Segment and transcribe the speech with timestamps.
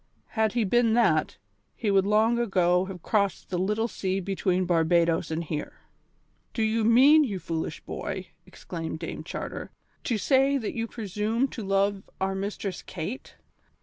[0.29, 1.37] Had he been that,
[1.75, 5.73] he would long ago have crossed the little sea between Barbadoes and here."
[6.55, 9.69] "Do you mean, you foolish boy," exclaimed Dame Charter,
[10.05, 13.35] "to say that you presume to love our Mistress Kate?"